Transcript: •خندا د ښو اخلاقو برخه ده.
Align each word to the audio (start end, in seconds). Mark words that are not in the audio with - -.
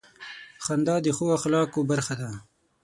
•خندا 0.65 0.95
د 1.03 1.07
ښو 1.15 1.25
اخلاقو 1.37 1.79
برخه 1.91 2.13
ده. 2.21 2.29